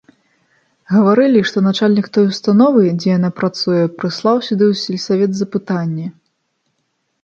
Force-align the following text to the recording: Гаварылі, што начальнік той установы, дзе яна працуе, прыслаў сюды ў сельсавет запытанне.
Гаварылі, 0.93 1.39
што 1.51 1.57
начальнік 1.67 2.09
той 2.17 2.25
установы, 2.31 2.81
дзе 2.97 3.09
яна 3.17 3.29
працуе, 3.43 3.83
прыслаў 4.01 4.35
сюды 4.49 4.63
ў 4.75 4.85
сельсавет 4.85 5.31
запытанне. 5.45 6.05